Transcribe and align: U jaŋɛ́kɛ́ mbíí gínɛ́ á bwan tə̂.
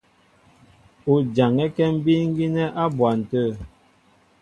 U 1.11 1.13
jaŋɛ́kɛ́ 1.35 1.87
mbíí 1.95 2.23
gínɛ́ 2.35 2.73
á 2.81 2.83
bwan 2.95 3.19
tə̂. 3.29 3.47